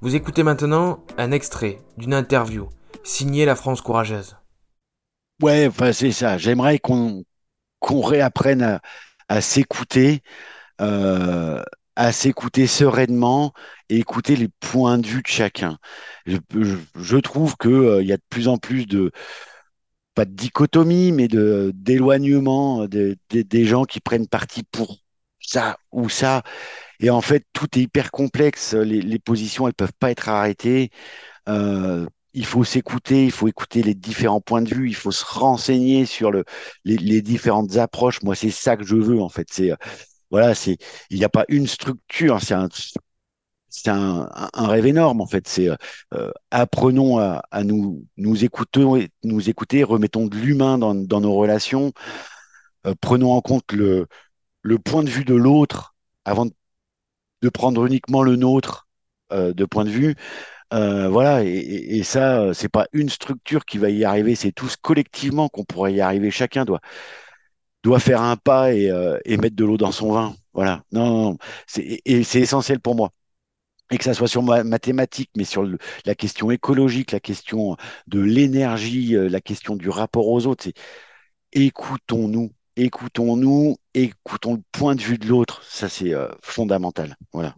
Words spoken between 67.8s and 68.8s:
doit faire un pas